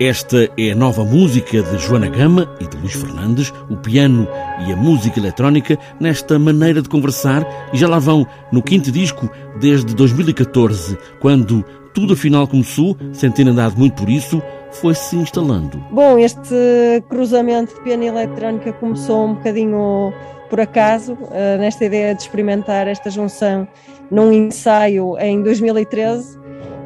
Esta 0.00 0.50
é 0.58 0.72
a 0.72 0.74
nova 0.74 1.02
música 1.02 1.62
de 1.62 1.78
Joana 1.78 2.10
Gama 2.10 2.54
e 2.60 2.66
de 2.66 2.76
Luís 2.76 2.92
Fernandes, 2.92 3.50
o 3.70 3.76
piano 3.76 4.28
e 4.66 4.72
a 4.72 4.76
música 4.76 5.18
eletrónica, 5.18 5.78
nesta 5.98 6.38
maneira 6.38 6.82
de 6.82 6.90
conversar, 6.90 7.42
e 7.72 7.78
já 7.78 7.88
lá 7.88 7.98
vão 7.98 8.26
no 8.52 8.62
quinto 8.62 8.92
disco 8.92 9.30
desde 9.58 9.94
2014, 9.94 10.98
quando 11.20 11.64
tudo 11.94 12.12
afinal 12.12 12.46
começou, 12.46 12.98
sem 13.14 13.30
ter 13.30 13.48
andado 13.48 13.78
muito 13.78 13.94
por 13.94 14.10
isso, 14.10 14.42
foi-se 14.74 15.16
instalando. 15.16 15.78
Bom, 15.90 16.18
este 16.18 17.02
cruzamento 17.08 17.74
de 17.74 17.80
piano 17.82 18.04
eletrónica 18.04 18.72
começou 18.72 19.26
um 19.26 19.34
bocadinho 19.34 20.12
por 20.48 20.60
acaso, 20.60 21.16
eh, 21.32 21.56
nesta 21.58 21.84
ideia 21.84 22.14
de 22.14 22.22
experimentar 22.22 22.86
esta 22.86 23.10
junção 23.10 23.66
num 24.10 24.32
ensaio 24.32 25.18
em 25.18 25.42
2013 25.42 26.38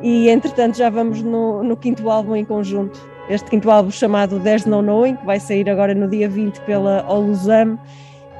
e 0.03 0.29
entretanto 0.29 0.79
já 0.79 0.89
vamos 0.89 1.23
no, 1.23 1.63
no, 1.63 1.77
quinto 1.77 2.09
álbum 2.09 2.37
em 2.37 2.45
conjunto. 2.45 2.99
Este 3.29 3.51
quinto 3.51 3.71
álbum 3.71 3.91
chamado 3.91 4.41
There's 4.41 4.65
No 4.65 4.81
Knowing, 4.81 5.17
que 5.17 5.27
vai 5.27 5.39
sair 5.39 5.69
agora 5.69 5.95
no 5.95 6.09
dia 6.09 6.29
20 6.29 6.61
pela 6.63 7.05
Olusam 7.13 7.79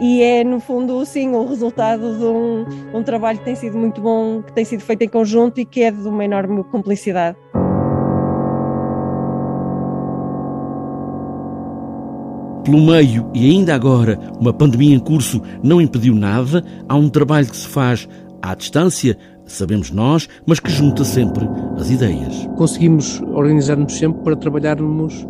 e 0.01 0.23
é 0.23 0.45
no 0.45 0.61
fundo 0.61 1.05
sim 1.05 1.35
o 1.35 1.45
resultado 1.47 2.17
de 2.17 2.25
um, 2.25 2.65
um 2.95 3.03
trabalho 3.03 3.39
que 3.39 3.45
tem 3.45 3.55
sido 3.55 3.77
muito 3.77 4.01
bom, 4.01 4.43
que 4.43 4.53
tem 4.53 4.65
sido 4.65 4.81
feito 4.81 5.03
em 5.03 5.09
conjunto 5.09 5.61
e 5.61 5.65
que 5.65 5.83
é 5.83 5.91
de 5.91 6.09
uma 6.09 6.25
enorme 6.25 6.63
cumplicidade. 6.65 7.37
Pelo 12.65 12.81
meio 12.81 13.31
e 13.35 13.51
ainda 13.51 13.75
agora 13.75 14.19
uma 14.41 14.53
pandemia 14.53 14.95
em 14.95 14.99
curso 14.99 15.43
não 15.63 15.81
impediu 15.81 16.15
nada, 16.15 16.65
há 16.89 16.95
um 16.97 17.09
trabalho 17.09 17.49
que 17.49 17.57
se 17.57 17.67
faz 17.67 18.09
à 18.43 18.55
distância, 18.55 19.17
sabemos 19.47 19.91
nós, 19.91 20.29
mas 20.47 20.61
que 20.61 20.71
junta 20.71 21.05
sempre 21.05 21.49
as 21.77 21.91
ideias. 21.91 22.49
Conseguimos 22.57 23.21
organizar-nos 23.23 23.95
sempre 23.95 24.23
para 24.23 24.37
trabalharmos 24.37 25.27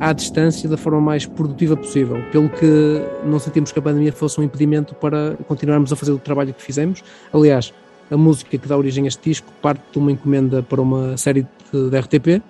à 0.00 0.12
distância 0.12 0.68
da 0.68 0.76
forma 0.76 1.00
mais 1.00 1.26
produtiva 1.26 1.76
possível, 1.76 2.22
pelo 2.30 2.48
que 2.48 3.02
não 3.24 3.38
sentimos 3.38 3.72
que 3.72 3.78
a 3.78 3.82
pandemia 3.82 4.12
fosse 4.12 4.40
um 4.40 4.44
impedimento 4.44 4.94
para 4.94 5.36
continuarmos 5.46 5.92
a 5.92 5.96
fazer 5.96 6.12
o 6.12 6.18
trabalho 6.18 6.54
que 6.54 6.62
fizemos. 6.62 7.02
Aliás, 7.32 7.72
a 8.10 8.16
música 8.16 8.56
que 8.56 8.68
dá 8.68 8.76
origem 8.76 9.04
a 9.04 9.08
este 9.08 9.28
disco 9.28 9.52
parte 9.60 9.82
de 9.92 9.98
uma 9.98 10.12
encomenda 10.12 10.62
para 10.62 10.80
uma 10.80 11.16
série 11.16 11.46
de, 11.72 11.98
RTP 11.98 12.42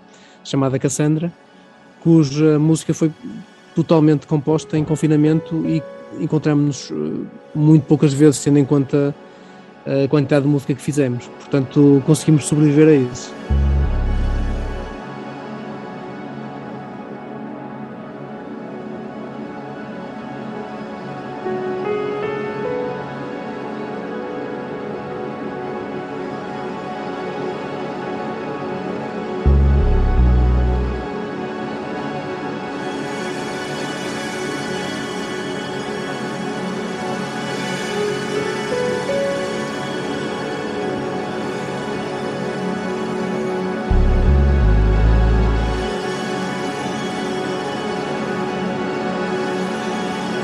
chamada 0.44 0.78
Cassandra, 0.78 1.32
cuja 2.00 2.58
música 2.58 2.94
foi 2.94 3.10
totalmente 3.78 4.26
composta 4.26 4.76
em 4.76 4.82
confinamento 4.82 5.64
e 5.64 5.80
encontramos-nos 6.18 6.90
eh, 6.90 7.26
muito 7.54 7.84
poucas 7.84 8.12
vezes, 8.12 8.42
tendo 8.42 8.58
em 8.58 8.64
conta 8.64 9.14
a 9.86 10.08
quantidade 10.08 10.44
de 10.44 10.50
música 10.50 10.74
que 10.74 10.82
fizemos. 10.82 11.28
Portanto, 11.28 12.02
conseguimos 12.04 12.44
sobreviver 12.44 12.88
a 12.88 13.12
isso. 13.12 13.32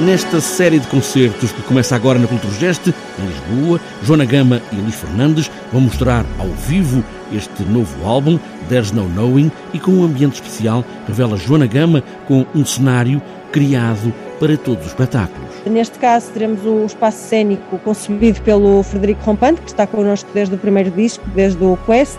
Nesta 0.01 0.41
série 0.41 0.81
de 0.81 0.89
concertos 0.89 1.53
que 1.53 1.63
começa 1.63 1.95
agora 1.95 2.19
na 2.19 2.27
Culturgeste, 2.27 2.93
em 3.17 3.27
Lisboa, 3.27 3.81
Joana 4.03 4.25
Gama 4.25 4.61
e 4.73 4.77
Luís 4.77 4.97
Fernandes 4.97 5.49
vão 5.73 5.83
mostrar 5.83 6.27
ao 6.37 6.49
vivo 6.49 7.05
este 7.33 7.63
novo 7.63 8.05
álbum, 8.05 8.41
There's 8.69 8.91
No 8.91 9.09
Knowing, 9.09 9.53
e 9.73 9.79
com 9.79 9.93
um 9.93 10.03
ambiente 10.03 10.35
especial 10.35 10.85
revela 11.07 11.37
Joana 11.37 11.69
Gama 11.69 12.03
com 12.27 12.45
um 12.53 12.67
cenário 12.67 13.23
criado 13.53 14.13
para 14.41 14.57
todos 14.57 14.85
os 14.85 14.91
espetáculos. 14.91 15.49
Neste 15.65 15.97
caso 16.01 16.29
teremos 16.33 16.67
o 16.67 16.85
espaço 16.85 17.29
cênico 17.29 17.79
concebido 17.79 18.43
pelo 18.43 18.83
Frederico 18.83 19.23
Rompante, 19.25 19.61
que 19.61 19.69
está 19.69 19.87
connosco 19.87 20.29
desde 20.35 20.57
o 20.57 20.59
primeiro 20.59 20.91
disco, 20.91 21.25
desde 21.37 21.63
o 21.63 21.79
Quest, 21.87 22.19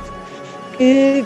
que 0.78 1.26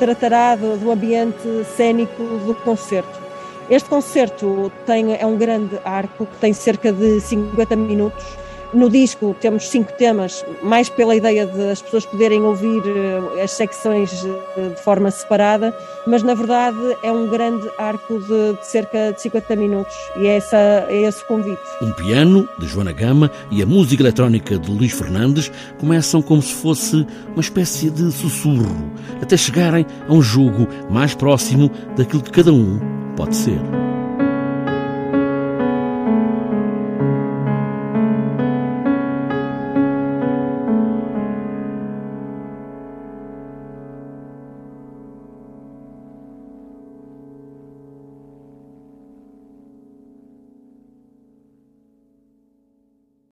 tratará 0.00 0.56
do, 0.56 0.76
do 0.76 0.90
ambiente 0.90 1.64
cênico 1.76 2.20
do 2.44 2.54
concerto. 2.64 3.23
Este 3.70 3.88
concerto 3.88 4.70
tem, 4.84 5.16
é 5.16 5.24
um 5.24 5.38
grande 5.38 5.78
arco 5.84 6.26
que 6.26 6.36
tem 6.36 6.52
cerca 6.52 6.92
de 6.92 7.20
50 7.20 7.74
minutos. 7.76 8.24
No 8.74 8.90
disco 8.90 9.36
temos 9.40 9.68
cinco 9.68 9.92
temas, 9.92 10.44
mais 10.60 10.88
pela 10.88 11.14
ideia 11.14 11.46
de 11.46 11.70
as 11.70 11.80
pessoas 11.80 12.04
poderem 12.04 12.42
ouvir 12.42 12.82
eh, 12.84 13.42
as 13.42 13.52
secções 13.52 14.10
eh, 14.56 14.70
de 14.70 14.82
forma 14.82 15.12
separada, 15.12 15.72
mas 16.08 16.24
na 16.24 16.34
verdade 16.34 16.76
é 17.04 17.12
um 17.12 17.28
grande 17.28 17.70
arco 17.78 18.18
de, 18.18 18.58
cerca 18.62 19.12
de 19.12 19.22
50 19.22 19.54
minutos 19.54 19.94
e 20.16 20.26
é, 20.26 20.36
essa, 20.36 20.56
é 20.88 21.02
esse 21.02 21.22
o 21.22 21.26
convite. 21.26 21.62
Um 21.80 21.92
piano 21.92 22.48
de 22.58 22.66
Joana 22.66 22.92
Gama 22.92 23.30
e 23.48 23.62
a 23.62 23.66
música 23.66 24.02
eletrónica 24.02 24.58
de 24.58 24.68
Luís 24.68 24.92
Fernandes 24.92 25.52
começam 25.78 26.20
como 26.20 26.42
se 26.42 26.54
fosse 26.54 27.06
uma 27.28 27.40
espécie 27.40 27.90
de 27.90 28.10
sussurro, 28.10 28.90
até 29.22 29.36
chegarem 29.36 29.86
a 30.08 30.12
um 30.12 30.20
jogo 30.20 30.66
mais 30.90 31.14
próximo 31.14 31.70
daquilo 31.96 32.24
que 32.24 32.32
cada 32.32 32.52
um 32.52 32.80
pode 33.16 33.36
ser. 33.36 33.60